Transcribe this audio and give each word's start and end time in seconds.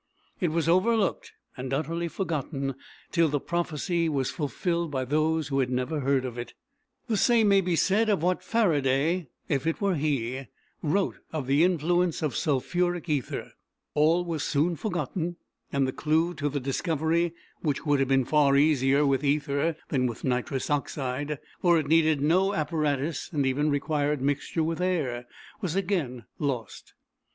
It 0.39 0.47
was 0.47 0.67
overlooked 0.67 1.31
and 1.55 1.71
utterly 1.71 2.07
forgotten 2.07 2.73
till 3.11 3.27
the 3.29 3.39
prophecy 3.39 4.09
was 4.09 4.31
fulfilled 4.31 4.89
by 4.89 5.05
those 5.05 5.49
who 5.49 5.59
had 5.59 5.69
never 5.69 5.99
heard 5.99 6.25
of 6.25 6.39
it. 6.39 6.55
The 7.05 7.17
same 7.17 7.47
may 7.47 7.61
be 7.61 7.75
said 7.75 8.09
of 8.09 8.23
what 8.23 8.41
Faraday, 8.41 9.27
if 9.47 9.67
it 9.67 9.79
were 9.79 9.93
he, 9.93 10.47
wrote 10.81 11.17
of 11.31 11.45
the 11.45 11.63
influence 11.63 12.23
of 12.23 12.35
sulphuric 12.35 13.09
ether. 13.09 13.51
All 13.93 14.25
was 14.25 14.43
soon 14.43 14.75
forgotten, 14.75 15.35
and 15.71 15.87
the 15.87 15.91
clue 15.93 16.33
to 16.33 16.49
the 16.49 16.59
discovery, 16.59 17.35
which 17.61 17.85
would 17.85 17.99
have 17.99 18.09
been 18.09 18.25
far 18.25 18.57
easier 18.57 19.05
with 19.05 19.23
ether 19.23 19.75
than 19.89 20.07
with 20.07 20.23
nitrous 20.23 20.71
oxide, 20.71 21.37
for 21.61 21.77
it 21.77 21.85
needed 21.87 22.21
no 22.21 22.55
apparatus 22.55 23.29
and 23.31 23.45
even 23.45 23.69
required 23.69 24.19
mixture 24.19 24.63
with 24.63 24.81
air, 24.81 25.27
was 25.61 25.75
again 25.75 26.25
lost. 26.39 26.95